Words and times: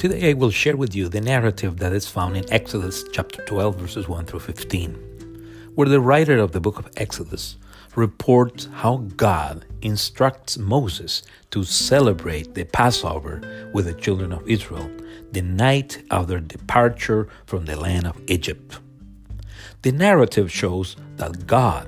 Today 0.00 0.30
I 0.30 0.32
will 0.32 0.50
share 0.50 0.78
with 0.78 0.94
you 0.94 1.10
the 1.10 1.20
narrative 1.20 1.76
that 1.76 1.92
is 1.92 2.08
found 2.08 2.34
in 2.34 2.50
Exodus 2.50 3.04
chapter 3.12 3.44
12, 3.44 3.76
verses 3.76 4.08
1 4.08 4.24
through 4.24 4.40
15, 4.40 4.94
where 5.74 5.90
the 5.90 6.00
writer 6.00 6.38
of 6.38 6.52
the 6.52 6.60
book 6.60 6.78
of 6.78 6.88
Exodus 6.96 7.58
reports 7.96 8.66
how 8.72 9.04
God 9.18 9.66
instructs 9.82 10.56
Moses 10.56 11.22
to 11.50 11.64
celebrate 11.64 12.54
the 12.54 12.64
Passover 12.64 13.42
with 13.74 13.84
the 13.84 13.92
children 13.92 14.32
of 14.32 14.48
Israel 14.48 14.90
the 15.32 15.42
night 15.42 16.02
of 16.10 16.28
their 16.28 16.40
departure 16.40 17.28
from 17.44 17.66
the 17.66 17.78
land 17.78 18.06
of 18.06 18.18
Egypt. 18.26 18.78
The 19.82 19.92
narrative 19.92 20.50
shows 20.50 20.96
that 21.16 21.46
God, 21.46 21.86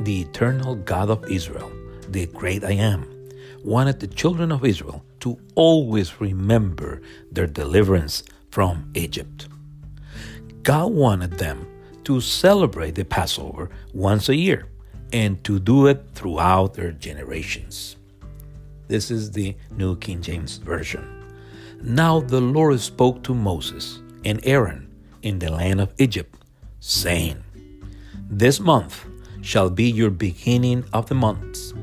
the 0.00 0.22
eternal 0.22 0.74
God 0.74 1.10
of 1.10 1.30
Israel, 1.30 1.70
the 2.08 2.26
great 2.26 2.64
I 2.64 2.72
am, 2.72 3.08
wanted 3.62 4.00
the 4.00 4.08
children 4.08 4.50
of 4.50 4.64
Israel 4.64 5.04
to 5.22 5.38
always 5.54 6.20
remember 6.20 7.00
their 7.30 7.46
deliverance 7.46 8.24
from 8.50 8.90
Egypt. 8.94 9.46
God 10.64 10.92
wanted 10.92 11.38
them 11.38 11.66
to 12.04 12.20
celebrate 12.20 12.96
the 12.96 13.04
Passover 13.04 13.70
once 13.94 14.28
a 14.28 14.36
year 14.36 14.66
and 15.12 15.42
to 15.44 15.60
do 15.60 15.86
it 15.86 16.04
throughout 16.14 16.74
their 16.74 16.90
generations. 16.90 17.96
This 18.88 19.12
is 19.12 19.30
the 19.30 19.54
New 19.76 19.96
King 19.96 20.20
James 20.22 20.56
Version. 20.56 21.06
Now 21.80 22.18
the 22.18 22.40
Lord 22.40 22.80
spoke 22.80 23.22
to 23.22 23.34
Moses 23.34 24.00
and 24.24 24.40
Aaron 24.42 24.92
in 25.22 25.38
the 25.38 25.52
land 25.52 25.80
of 25.80 25.94
Egypt, 25.98 26.34
saying, 26.80 27.44
This 28.28 28.58
month 28.58 29.06
shall 29.40 29.70
be 29.70 29.88
your 29.88 30.10
beginning 30.10 30.84
of 30.92 31.08
the 31.08 31.14
months. 31.14 31.74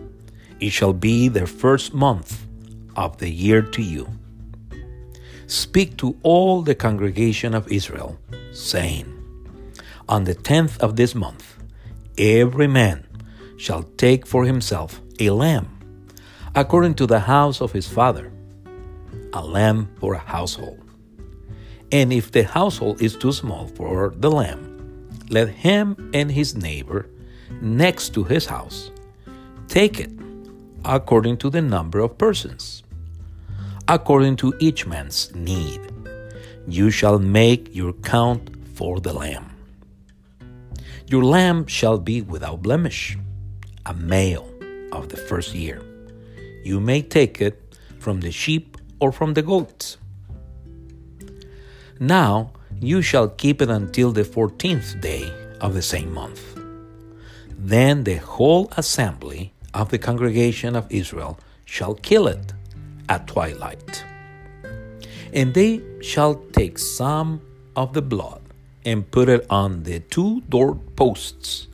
It 0.59 0.71
shall 0.71 0.93
be 0.93 1.29
the 1.29 1.47
first 1.47 1.93
month 1.93 2.48
of 2.99 3.17
the 3.17 3.29
year 3.29 3.61
to 3.61 3.81
you. 3.81 4.07
Speak 5.47 5.95
to 5.97 6.17
all 6.21 6.61
the 6.61 6.75
congregation 6.75 7.55
of 7.55 7.71
Israel, 7.71 8.19
saying, 8.51 9.07
On 10.09 10.25
the 10.25 10.35
tenth 10.35 10.77
of 10.81 10.97
this 10.97 11.15
month, 11.15 11.57
every 12.17 12.67
man 12.67 13.07
shall 13.55 13.83
take 13.97 14.27
for 14.27 14.45
himself 14.45 15.01
a 15.19 15.29
lamb, 15.29 15.67
according 16.55 16.95
to 16.95 17.07
the 17.07 17.21
house 17.21 17.61
of 17.61 17.71
his 17.71 17.87
father, 17.87 18.31
a 19.33 19.41
lamb 19.43 19.87
for 19.99 20.13
a 20.13 20.25
household. 20.35 20.83
And 21.91 22.11
if 22.11 22.31
the 22.31 22.43
household 22.43 23.01
is 23.01 23.15
too 23.15 23.31
small 23.31 23.67
for 23.67 24.13
the 24.17 24.29
lamb, 24.29 24.65
let 25.29 25.47
him 25.47 26.11
and 26.13 26.29
his 26.29 26.53
neighbor 26.53 27.09
next 27.61 28.13
to 28.13 28.23
his 28.23 28.45
house 28.45 28.91
take 29.67 29.99
it 29.99 30.11
according 30.85 31.37
to 31.37 31.49
the 31.49 31.61
number 31.61 31.99
of 31.99 32.17
persons, 32.17 32.83
according 33.89 34.35
to 34.35 34.53
each 34.59 34.85
man's 34.85 35.33
need. 35.33 35.81
You 36.67 36.91
shall 36.91 37.17
make 37.17 37.75
your 37.75 37.93
count 37.93 38.51
for 38.75 38.99
the 38.99 39.11
lamb. 39.11 39.49
Your 41.07 41.23
lamb 41.23 41.65
shall 41.65 41.97
be 41.97 42.21
without 42.21 42.61
blemish 42.61 43.17
a 43.87 43.93
male 43.95 44.47
of 44.91 45.09
the 45.09 45.17
first 45.17 45.55
year. 45.55 45.81
You 46.63 46.79
may 46.79 47.01
take 47.01 47.41
it 47.41 47.75
from 47.97 48.19
the 48.19 48.29
sheep 48.29 48.77
or 48.99 49.11
from 49.11 49.33
the 49.33 49.41
goats. 49.41 49.97
Now 51.99 52.53
you 52.79 53.01
shall 53.01 53.27
keep 53.27 53.59
it 53.59 53.71
until 53.71 54.11
the 54.11 54.23
fourteenth 54.23 55.01
day 55.01 55.33
of 55.61 55.73
the 55.73 55.81
same 55.81 56.13
month. 56.13 56.43
Then 57.57 58.03
the 58.03 58.17
whole 58.17 58.71
assembly 58.77 59.51
of 59.73 59.89
the 59.89 59.97
congregation 59.97 60.75
of 60.75 60.85
Israel 60.91 61.39
shall 61.65 61.95
kill 61.95 62.27
it 62.27 62.53
at 63.09 63.27
twilight. 63.27 64.05
And 65.33 65.53
they 65.53 65.81
shall 66.01 66.35
take 66.53 66.77
some 66.77 67.41
of 67.75 67.93
the 67.93 68.01
blood 68.01 68.41
and 68.85 69.09
put 69.11 69.27
it 69.27 69.45
on 69.49 69.83
the 69.83 69.99
two 69.99 70.41
door 70.41 70.75
posts 70.95 71.67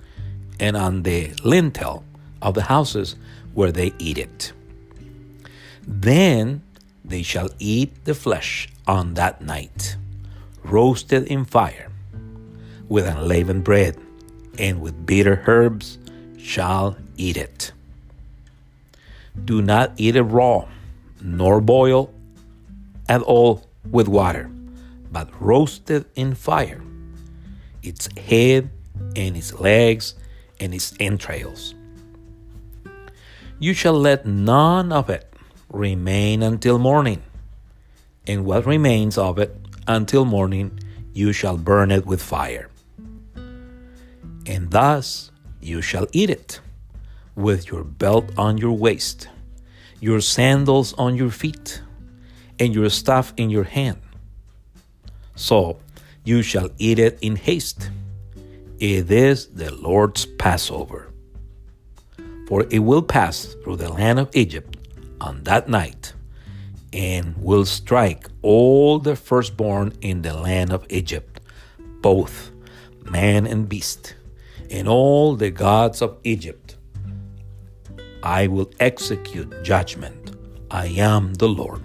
and 0.60 0.76
on 0.76 1.04
the 1.04 1.34
lintel 1.44 2.04
of 2.42 2.54
the 2.54 2.64
houses 2.64 3.16
where 3.54 3.72
they 3.72 3.94
eat 4.00 4.18
it. 4.18 4.52
Then 5.88 6.64
they 7.04 7.22
shall 7.22 7.50
eat 7.60 8.06
the 8.06 8.16
flesh 8.16 8.70
on 8.88 9.14
that 9.14 9.42
night, 9.42 9.96
roasted 10.64 11.28
in 11.28 11.46
fire, 11.46 11.92
with 12.90 13.06
unleavened 13.06 13.64
bread, 13.64 13.98
and 14.58 14.82
with 14.82 15.06
bitter 15.06 15.44
herbs 15.46 15.98
shall 16.38 16.98
eat 17.18 17.38
it. 17.38 17.72
Do 19.44 19.62
not 19.62 19.92
eat 19.98 20.16
it 20.16 20.24
raw, 20.24 20.68
nor 21.26 21.60
boil 21.60 22.14
at 23.10 23.22
all 23.22 23.66
with 23.90 24.08
water, 24.08 24.50
but 25.12 25.30
roast 25.42 25.90
it 25.90 26.06
in 26.16 26.36
fire, 26.36 26.82
its 27.82 28.08
head 28.18 28.70
and 29.16 29.36
its 29.36 29.54
legs 29.60 30.14
and 30.60 30.74
its 30.74 30.94
entrails. 31.00 31.74
You 33.60 33.74
shall 33.74 34.00
let 34.00 34.26
none 34.26 34.92
of 34.92 35.10
it 35.10 35.34
remain 35.70 36.44
until 36.44 36.78
morning, 36.78 37.24
and 38.28 38.46
what 38.46 38.66
remains 38.66 39.18
of 39.18 39.40
it 39.40 39.56
until 39.88 40.26
morning 40.26 40.80
you 41.14 41.34
shall 41.34 41.58
burn 41.58 41.92
it 41.92 42.06
with 42.06 42.22
fire. 42.22 42.70
And 44.46 44.70
thus 44.70 45.32
you 45.62 45.82
shall 45.82 46.08
eat 46.12 46.30
it, 46.30 46.60
with 47.36 47.72
your 47.72 47.84
belt 47.84 48.32
on 48.38 48.58
your 48.58 48.74
waist, 48.74 49.28
your 50.06 50.22
sandals 50.22 50.94
on 50.94 51.16
your 51.16 51.32
feet, 51.32 51.82
and 52.60 52.76
your 52.76 52.90
staff 52.90 53.34
in 53.38 53.50
your 53.50 53.68
hand. 53.78 54.00
So 55.36 55.80
you 56.24 56.42
shall 56.44 56.70
eat 56.78 57.00
it 57.00 57.18
in 57.22 57.36
haste 57.36 57.90
it 58.80 59.10
is 59.10 59.48
the 59.48 59.74
Lord's 59.74 60.26
Passover. 60.26 61.08
For 62.48 62.66
it 62.70 62.80
will 62.80 63.02
pass 63.02 63.56
through 63.64 63.78
the 63.78 63.90
land 63.90 64.20
of 64.20 64.30
Egypt 64.36 64.78
on 65.22 65.44
that 65.44 65.70
night, 65.70 66.14
and 66.92 67.38
will 67.38 67.64
strike 67.64 68.28
all 68.42 69.00
the 69.00 69.16
firstborn 69.16 69.94
in 70.02 70.24
the 70.24 70.34
land 70.34 70.74
of 70.74 70.86
Egypt, 70.90 71.40
both 72.02 72.52
man 73.02 73.48
and 73.48 73.70
beast, 73.70 74.16
and 74.70 74.90
all 74.90 75.38
the 75.38 75.52
gods 75.52 76.02
of 76.02 76.18
Egypt. 76.26 76.65
I 78.26 78.48
will 78.48 78.72
execute 78.80 79.64
judgment. 79.64 80.36
I 80.72 80.88
am 80.88 81.36
the 81.36 81.48
Lord. 81.48 81.84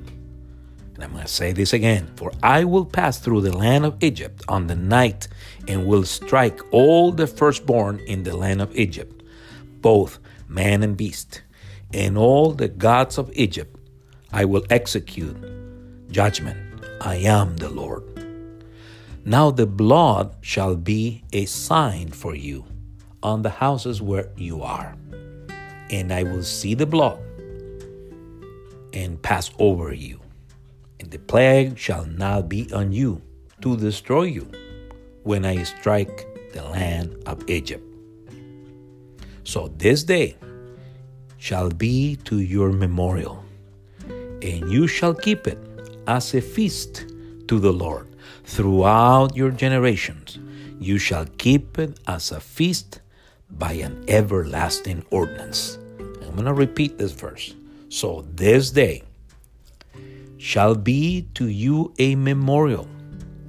And 0.94 1.04
I'm 1.04 1.12
going 1.12 1.22
to 1.22 1.28
say 1.28 1.52
this 1.52 1.74
again 1.74 2.10
For 2.16 2.32
I 2.42 2.64
will 2.64 2.86
pass 2.86 3.18
through 3.18 3.42
the 3.42 3.54
land 3.54 3.84
of 3.84 4.02
Egypt 4.02 4.42
on 4.48 4.66
the 4.66 4.74
night 4.74 5.28
and 5.68 5.84
will 5.86 6.04
strike 6.04 6.58
all 6.72 7.12
the 7.12 7.26
firstborn 7.26 7.98
in 8.06 8.22
the 8.22 8.34
land 8.34 8.62
of 8.62 8.74
Egypt, 8.74 9.22
both 9.82 10.18
man 10.48 10.82
and 10.82 10.96
beast, 10.96 11.42
and 11.92 12.16
all 12.16 12.52
the 12.52 12.68
gods 12.68 13.18
of 13.18 13.30
Egypt. 13.34 13.76
I 14.32 14.46
will 14.46 14.64
execute 14.70 15.36
judgment. 16.10 16.58
I 17.02 17.16
am 17.16 17.58
the 17.58 17.68
Lord. 17.68 18.02
Now 19.26 19.50
the 19.50 19.66
blood 19.66 20.36
shall 20.40 20.74
be 20.74 21.22
a 21.34 21.44
sign 21.44 22.08
for 22.08 22.34
you 22.34 22.64
on 23.22 23.42
the 23.42 23.50
houses 23.50 24.00
where 24.00 24.30
you 24.36 24.62
are. 24.62 24.96
And 25.90 26.12
I 26.12 26.22
will 26.22 26.42
see 26.42 26.74
the 26.74 26.86
blood 26.86 27.18
and 28.92 29.20
pass 29.22 29.50
over 29.58 29.92
you 29.92 30.20
and 31.00 31.10
the 31.10 31.18
plague 31.18 31.78
shall 31.78 32.04
not 32.04 32.48
be 32.48 32.70
on 32.72 32.92
you 32.92 33.22
to 33.62 33.76
destroy 33.76 34.22
you 34.22 34.46
when 35.24 35.44
I 35.44 35.62
strike 35.64 36.26
the 36.52 36.62
land 36.62 37.16
of 37.26 37.48
Egypt. 37.48 37.82
So 39.44 39.68
this 39.78 40.04
day 40.04 40.36
shall 41.38 41.70
be 41.70 42.16
to 42.24 42.40
your 42.40 42.70
memorial, 42.70 43.42
and 44.08 44.70
you 44.70 44.86
shall 44.86 45.14
keep 45.14 45.46
it 45.46 45.58
as 46.06 46.34
a 46.34 46.40
feast 46.40 47.06
to 47.48 47.58
the 47.58 47.72
Lord 47.72 48.06
throughout 48.44 49.34
your 49.34 49.50
generations. 49.50 50.38
You 50.78 50.98
shall 50.98 51.26
keep 51.38 51.78
it 51.78 51.98
as 52.06 52.30
a 52.30 52.40
feast 52.40 52.99
by 53.52 53.72
an 53.72 54.04
everlasting 54.08 55.04
ordinance. 55.10 55.78
I'm 55.98 56.32
going 56.32 56.44
to 56.44 56.54
repeat 56.54 56.98
this 56.98 57.12
verse. 57.12 57.54
So 57.88 58.24
this 58.34 58.70
day 58.70 59.02
shall 60.38 60.74
be 60.74 61.28
to 61.34 61.48
you 61.48 61.92
a 61.98 62.14
memorial, 62.14 62.88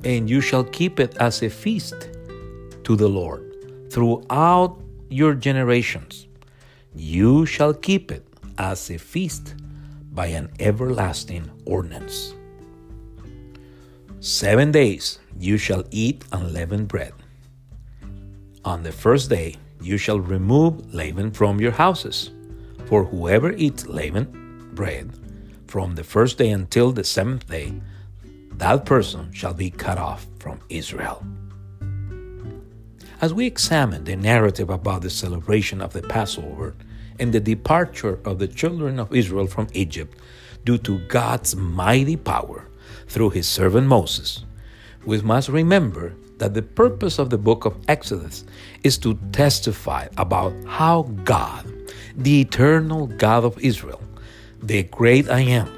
and 0.03 0.29
you 0.29 0.41
shall 0.41 0.63
keep 0.63 0.99
it 0.99 1.15
as 1.17 1.41
a 1.43 1.49
feast 1.49 2.09
to 2.83 2.95
the 2.95 3.07
Lord 3.07 3.89
throughout 3.91 4.81
your 5.09 5.33
generations. 5.33 6.27
You 6.95 7.45
shall 7.45 7.73
keep 7.73 8.11
it 8.11 8.27
as 8.57 8.89
a 8.89 8.97
feast 8.97 9.55
by 10.11 10.27
an 10.27 10.51
everlasting 10.59 11.49
ordinance. 11.65 12.33
Seven 14.19 14.71
days 14.71 15.19
you 15.39 15.57
shall 15.57 15.83
eat 15.91 16.25
unleavened 16.31 16.87
bread. 16.87 17.13
On 18.65 18.83
the 18.83 18.91
first 18.91 19.29
day 19.29 19.55
you 19.81 19.97
shall 19.97 20.19
remove 20.19 20.93
leaven 20.93 21.31
from 21.31 21.59
your 21.59 21.71
houses, 21.71 22.31
for 22.85 23.03
whoever 23.03 23.51
eats 23.53 23.87
leavened 23.87 24.75
bread 24.75 25.11
from 25.71 25.95
the 25.95 26.03
first 26.03 26.37
day 26.37 26.49
until 26.49 26.91
the 26.91 27.03
seventh 27.03 27.47
day, 27.47 27.73
that 28.57 28.85
person 28.85 29.31
shall 29.31 29.53
be 29.53 29.69
cut 29.69 29.97
off 29.97 30.27
from 30.37 30.59
Israel. 30.67 31.25
As 33.21 33.33
we 33.33 33.45
examine 33.45 34.03
the 34.03 34.17
narrative 34.17 34.69
about 34.69 35.01
the 35.01 35.09
celebration 35.09 35.81
of 35.81 35.93
the 35.93 36.01
Passover 36.01 36.75
and 37.19 37.31
the 37.31 37.39
departure 37.39 38.19
of 38.25 38.39
the 38.39 38.49
children 38.49 38.99
of 38.99 39.15
Israel 39.15 39.47
from 39.47 39.67
Egypt 39.73 40.17
due 40.65 40.77
to 40.79 40.99
God's 41.07 41.55
mighty 41.55 42.17
power 42.17 42.67
through 43.07 43.29
his 43.29 43.47
servant 43.47 43.87
Moses, 43.87 44.43
we 45.05 45.21
must 45.21 45.47
remember 45.47 46.15
that 46.41 46.55
the 46.55 46.63
purpose 46.63 47.19
of 47.19 47.29
the 47.29 47.37
book 47.37 47.65
of 47.65 47.77
Exodus 47.87 48.43
is 48.83 48.97
to 48.97 49.13
testify 49.31 50.07
about 50.17 50.53
how 50.65 51.03
God, 51.23 51.71
the 52.15 52.41
eternal 52.41 53.05
God 53.05 53.43
of 53.43 53.59
Israel, 53.59 54.01
the 54.59 54.81
great 54.81 55.29
I 55.29 55.41
am, 55.41 55.69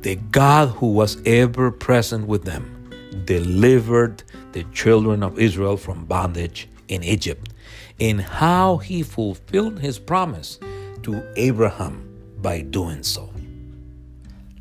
the 0.00 0.16
God 0.16 0.70
who 0.70 0.92
was 0.92 1.18
ever 1.26 1.70
present 1.70 2.26
with 2.26 2.44
them, 2.44 2.90
delivered 3.26 4.22
the 4.52 4.64
children 4.72 5.22
of 5.22 5.38
Israel 5.38 5.76
from 5.76 6.06
bondage 6.06 6.66
in 6.88 7.04
Egypt, 7.04 7.52
and 8.00 8.22
how 8.22 8.78
he 8.78 9.02
fulfilled 9.02 9.78
his 9.78 9.98
promise 9.98 10.58
to 11.02 11.22
Abraham 11.36 12.00
by 12.38 12.62
doing 12.62 13.02
so. 13.02 13.28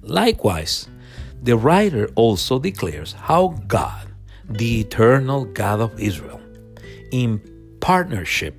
Likewise, 0.02 0.90
the 1.42 1.56
writer 1.56 2.10
also 2.16 2.60
declares 2.60 3.14
how 3.14 3.56
God, 3.68 4.05
the 4.50 4.82
eternal 4.82 5.46
God 5.46 5.80
of 5.82 6.00
Israel, 6.00 6.42
in 7.12 7.42
partnership 7.80 8.56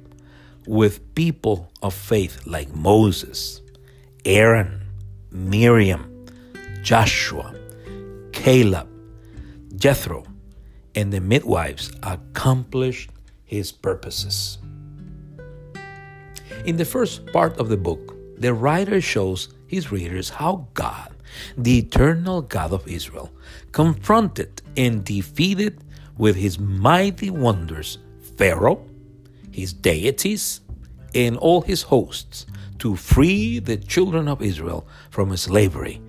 with 0.66 1.14
people 1.14 1.70
of 1.82 1.94
faith 1.94 2.46
like 2.46 2.74
Moses, 2.74 3.60
Aaron, 4.24 4.82
Miriam, 5.30 6.26
Joshua, 6.82 7.54
Caleb, 8.32 8.88
Jethro, 9.76 10.24
and 10.94 11.12
the 11.12 11.20
midwives 11.20 11.92
accomplished 12.02 13.10
his 13.44 13.70
purposes. 13.70 14.58
In 16.64 16.76
the 16.76 16.84
first 16.84 17.26
part 17.32 17.58
of 17.58 17.68
the 17.68 17.76
book, 17.76 18.16
the 18.38 18.52
writer 18.52 19.00
shows 19.00 19.48
his 19.66 19.92
readers 19.92 20.30
how 20.30 20.66
God, 20.74 21.14
the 21.56 21.78
eternal 21.78 22.42
God 22.42 22.72
of 22.72 22.88
Israel, 22.88 23.30
confronted 23.72 24.62
and 24.76 25.04
defeated 25.04 25.82
with 26.18 26.36
his 26.36 26.58
mighty 26.58 27.30
wonders 27.30 27.98
Pharaoh, 28.36 28.84
his 29.50 29.72
deities, 29.72 30.60
and 31.14 31.36
all 31.36 31.62
his 31.62 31.82
hosts 31.82 32.46
to 32.78 32.96
free 32.96 33.58
the 33.58 33.76
children 33.76 34.28
of 34.28 34.42
Israel 34.42 34.86
from 35.10 35.34
slavery, 35.36 36.00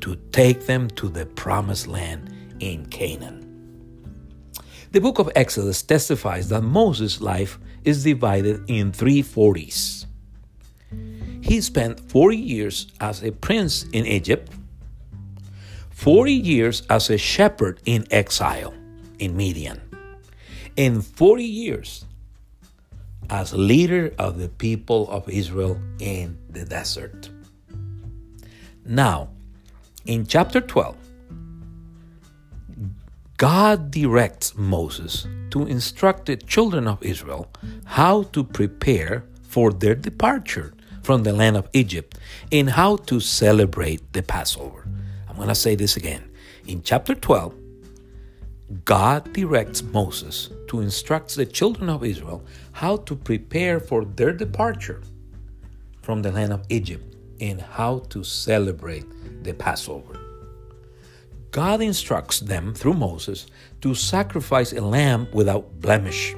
to 0.00 0.16
take 0.32 0.66
them 0.66 0.88
to 0.90 1.08
the 1.08 1.26
promised 1.26 1.86
land 1.86 2.32
in 2.60 2.86
Canaan. 2.86 3.42
The 4.92 5.00
book 5.00 5.18
of 5.18 5.30
Exodus 5.34 5.82
testifies 5.82 6.48
that 6.50 6.62
Moses' 6.62 7.20
life 7.20 7.58
is 7.84 8.04
divided 8.04 8.62
in 8.68 8.92
three 8.92 9.22
forties. 9.22 10.06
He 11.40 11.60
spent 11.60 11.98
40 12.10 12.36
years 12.36 12.86
as 13.00 13.22
a 13.24 13.32
prince 13.32 13.84
in 13.92 14.06
Egypt, 14.06 14.52
40 16.02 16.32
years 16.32 16.82
as 16.90 17.10
a 17.10 17.16
shepherd 17.16 17.78
in 17.84 18.04
exile 18.10 18.74
in 19.20 19.36
Midian, 19.36 19.80
and 20.76 21.06
40 21.06 21.44
years 21.44 22.06
as 23.30 23.54
leader 23.54 24.12
of 24.18 24.36
the 24.40 24.48
people 24.48 25.08
of 25.10 25.28
Israel 25.28 25.80
in 26.00 26.36
the 26.50 26.64
desert. 26.64 27.30
Now, 28.84 29.28
in 30.04 30.26
chapter 30.26 30.60
12, 30.60 30.96
God 33.36 33.92
directs 33.92 34.56
Moses 34.56 35.28
to 35.50 35.68
instruct 35.68 36.26
the 36.26 36.36
children 36.36 36.88
of 36.88 37.00
Israel 37.00 37.46
how 37.84 38.24
to 38.34 38.42
prepare 38.42 39.22
for 39.44 39.70
their 39.70 39.94
departure 39.94 40.74
from 41.04 41.22
the 41.22 41.32
land 41.32 41.56
of 41.56 41.68
Egypt 41.72 42.18
and 42.50 42.70
how 42.70 42.96
to 42.96 43.20
celebrate 43.20 44.12
the 44.12 44.24
Passover. 44.24 44.88
I'm 45.32 45.38
going 45.38 45.48
to 45.48 45.54
say 45.54 45.74
this 45.76 45.96
again. 45.96 46.30
In 46.66 46.82
chapter 46.82 47.14
12, 47.14 47.54
God 48.84 49.32
directs 49.32 49.82
Moses 49.82 50.50
to 50.68 50.80
instruct 50.80 51.34
the 51.34 51.46
children 51.46 51.88
of 51.88 52.04
Israel 52.04 52.44
how 52.72 52.98
to 52.98 53.16
prepare 53.16 53.80
for 53.80 54.04
their 54.04 54.32
departure 54.34 55.00
from 56.02 56.20
the 56.20 56.30
land 56.30 56.52
of 56.52 56.66
Egypt 56.68 57.16
and 57.40 57.62
how 57.62 58.00
to 58.10 58.22
celebrate 58.22 59.06
the 59.42 59.54
Passover. 59.54 60.20
God 61.50 61.80
instructs 61.80 62.40
them 62.40 62.74
through 62.74 62.94
Moses 62.94 63.46
to 63.80 63.94
sacrifice 63.94 64.74
a 64.74 64.82
lamb 64.82 65.28
without 65.32 65.80
blemish, 65.80 66.34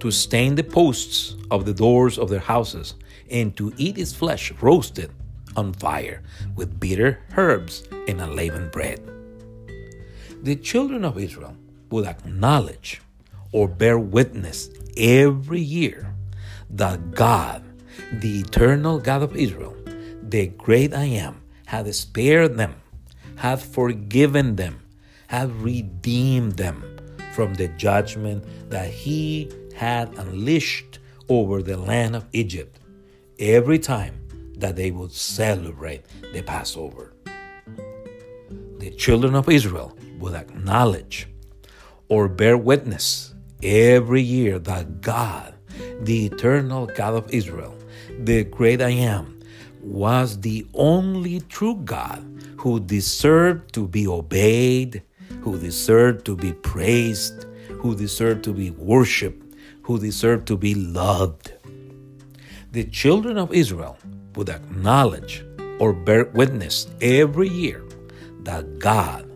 to 0.00 0.10
stain 0.10 0.56
the 0.56 0.64
posts 0.64 1.36
of 1.52 1.64
the 1.64 1.74
doors 1.74 2.18
of 2.18 2.28
their 2.28 2.40
houses, 2.40 2.94
and 3.30 3.56
to 3.56 3.72
eat 3.76 3.98
its 3.98 4.12
flesh 4.12 4.50
roasted 4.60 5.12
on 5.56 5.72
fire 5.72 6.22
with 6.56 6.80
bitter 6.80 7.18
herbs 7.36 7.88
and 8.08 8.20
unleavened 8.20 8.70
bread. 8.70 9.00
The 10.42 10.56
children 10.56 11.04
of 11.04 11.18
Israel 11.18 11.56
would 11.90 12.06
acknowledge 12.06 13.00
or 13.52 13.68
bear 13.68 13.98
witness 13.98 14.70
every 14.96 15.60
year 15.60 16.14
that 16.70 17.12
God, 17.12 17.62
the 18.12 18.40
eternal 18.40 18.98
God 18.98 19.22
of 19.22 19.36
Israel, 19.36 19.76
the 20.22 20.46
great 20.46 20.94
I 20.94 21.04
am, 21.04 21.42
had 21.66 21.92
spared 21.94 22.56
them, 22.56 22.74
had 23.36 23.60
forgiven 23.60 24.56
them, 24.56 24.80
had 25.26 25.50
redeemed 25.60 26.56
them 26.56 26.98
from 27.32 27.54
the 27.54 27.68
judgment 27.68 28.44
that 28.70 28.88
he 28.88 29.50
had 29.74 30.16
unleashed 30.18 30.98
over 31.28 31.62
the 31.62 31.76
land 31.76 32.16
of 32.16 32.26
Egypt 32.32 32.78
every 33.38 33.78
time 33.78 34.19
that 34.60 34.76
they 34.76 34.90
would 34.90 35.12
celebrate 35.12 36.04
the 36.32 36.42
Passover. 36.42 37.12
The 38.78 38.90
children 38.96 39.34
of 39.34 39.48
Israel 39.48 39.96
would 40.18 40.34
acknowledge 40.34 41.28
or 42.08 42.28
bear 42.28 42.56
witness 42.56 43.34
every 43.62 44.22
year 44.22 44.58
that 44.58 45.00
God, 45.00 45.54
the 46.00 46.26
eternal 46.26 46.86
God 46.86 47.14
of 47.14 47.30
Israel, 47.30 47.76
the 48.18 48.44
great 48.44 48.80
I 48.80 48.90
am, 48.90 49.40
was 49.82 50.40
the 50.40 50.66
only 50.74 51.40
true 51.40 51.76
God 51.76 52.24
who 52.58 52.80
deserved 52.80 53.72
to 53.74 53.88
be 53.88 54.06
obeyed, 54.06 55.02
who 55.40 55.58
deserved 55.58 56.26
to 56.26 56.36
be 56.36 56.52
praised, 56.52 57.46
who 57.78 57.96
deserved 57.96 58.44
to 58.44 58.52
be 58.52 58.70
worshiped, 58.70 59.54
who 59.82 59.98
deserved 59.98 60.46
to 60.48 60.56
be 60.56 60.74
loved 60.74 61.52
the 62.72 62.84
children 62.84 63.36
of 63.36 63.52
Israel 63.52 63.98
would 64.40 64.48
acknowledge 64.48 65.44
or 65.78 65.92
bear 65.92 66.24
witness 66.32 66.86
every 67.02 67.46
year 67.46 67.84
that 68.40 68.78
God, 68.78 69.30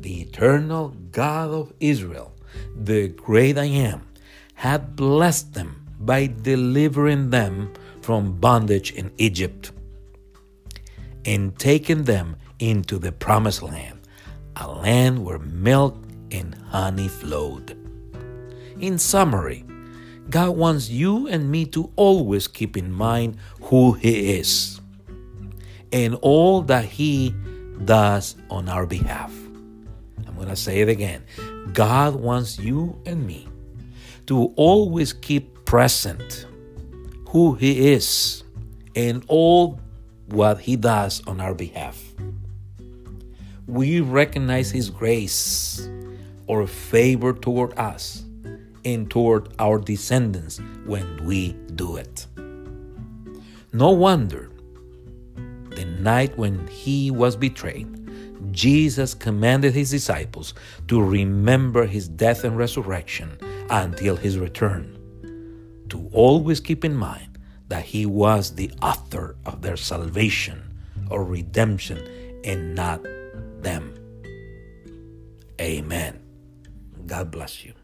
the 0.00 0.22
eternal 0.22 0.96
God 1.12 1.50
of 1.50 1.74
Israel, 1.78 2.32
the 2.74 3.08
great 3.08 3.58
I 3.58 3.66
am, 3.66 4.08
had 4.54 4.96
blessed 4.96 5.52
them 5.52 5.84
by 6.00 6.32
delivering 6.40 7.28
them 7.28 7.74
from 8.00 8.40
bondage 8.40 8.92
in 8.92 9.12
Egypt 9.18 9.72
and 11.26 11.58
taken 11.58 12.04
them 12.04 12.36
into 12.58 12.98
the 12.98 13.12
promised 13.12 13.62
land, 13.62 14.00
a 14.56 14.72
land 14.72 15.22
where 15.22 15.38
milk 15.38 15.98
and 16.30 16.54
honey 16.70 17.08
flowed. 17.08 17.76
In 18.80 18.96
summary, 18.96 19.65
God 20.28 20.56
wants 20.56 20.90
you 20.90 21.28
and 21.28 21.50
me 21.50 21.66
to 21.66 21.92
always 21.96 22.48
keep 22.48 22.76
in 22.76 22.92
mind 22.92 23.36
who 23.62 23.92
He 23.92 24.38
is 24.38 24.80
and 25.92 26.16
all 26.16 26.62
that 26.62 26.84
He 26.84 27.34
does 27.84 28.34
on 28.50 28.68
our 28.68 28.86
behalf. 28.86 29.32
I'm 30.26 30.34
going 30.34 30.48
to 30.48 30.56
say 30.56 30.80
it 30.80 30.88
again. 30.88 31.22
God 31.72 32.16
wants 32.16 32.58
you 32.58 33.00
and 33.06 33.26
me 33.26 33.48
to 34.26 34.52
always 34.56 35.12
keep 35.12 35.64
present 35.64 36.46
who 37.28 37.54
He 37.54 37.92
is 37.92 38.42
and 38.96 39.24
all 39.28 39.80
what 40.26 40.58
He 40.58 40.74
does 40.74 41.24
on 41.26 41.40
our 41.40 41.54
behalf. 41.54 42.02
We 43.66 44.00
recognize 44.00 44.70
His 44.70 44.90
grace 44.90 45.88
or 46.48 46.66
favor 46.66 47.32
toward 47.32 47.78
us 47.78 48.25
and 48.86 49.10
toward 49.10 49.52
our 49.58 49.78
descendants 49.78 50.60
when 50.86 51.26
we 51.26 51.52
do 51.74 51.96
it. 51.96 52.26
No 53.72 53.90
wonder 53.90 54.48
the 55.70 55.84
night 55.84 56.38
when 56.38 56.66
he 56.68 57.10
was 57.10 57.34
betrayed, 57.36 57.92
Jesus 58.52 59.12
commanded 59.12 59.74
his 59.74 59.90
disciples 59.90 60.54
to 60.86 61.02
remember 61.02 61.84
his 61.84 62.08
death 62.08 62.44
and 62.44 62.56
resurrection 62.56 63.36
until 63.68 64.14
his 64.14 64.38
return, 64.38 64.96
to 65.88 66.08
always 66.12 66.60
keep 66.60 66.84
in 66.84 66.94
mind 66.94 67.38
that 67.68 67.84
he 67.84 68.06
was 68.06 68.54
the 68.54 68.70
author 68.80 69.36
of 69.44 69.62
their 69.62 69.76
salvation 69.76 70.62
or 71.10 71.24
redemption 71.24 71.98
and 72.44 72.76
not 72.76 73.02
them. 73.60 73.92
Amen. 75.60 76.20
God 77.06 77.32
bless 77.32 77.64
you. 77.64 77.75